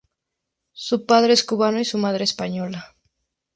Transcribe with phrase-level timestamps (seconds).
[0.73, 2.95] Su padre es cubano y su madre española.